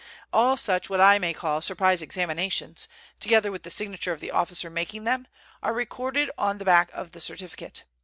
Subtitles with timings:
[0.33, 2.87] All such what I may call surprise examinations,
[3.19, 5.27] together with the signature of the officer making them,
[5.61, 7.83] are recorded on the back of the certificate.